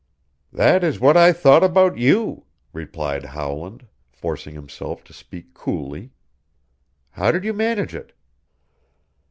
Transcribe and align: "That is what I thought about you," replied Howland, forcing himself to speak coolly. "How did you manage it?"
"That 0.51 0.83
is 0.83 0.99
what 0.99 1.15
I 1.15 1.31
thought 1.31 1.63
about 1.63 1.95
you," 1.95 2.45
replied 2.73 3.23
Howland, 3.23 3.85
forcing 4.09 4.55
himself 4.55 5.03
to 5.03 5.13
speak 5.13 5.53
coolly. 5.53 6.09
"How 7.11 7.31
did 7.31 7.43
you 7.43 7.53
manage 7.53 7.93
it?" 7.93 8.11